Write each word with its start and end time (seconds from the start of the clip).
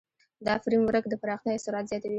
دا 0.45 0.53
فریم 0.63 0.81
ورک 0.85 1.05
د 1.09 1.13
پراختیا 1.21 1.61
سرعت 1.65 1.85
زیاتوي. 1.91 2.09